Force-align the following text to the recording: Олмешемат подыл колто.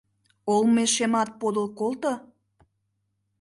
Олмешемат 0.53 1.29
подыл 1.39 1.67
колто. 1.79 2.13